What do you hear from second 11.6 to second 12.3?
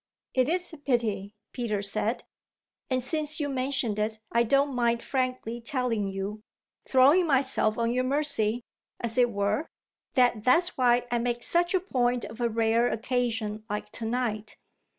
a point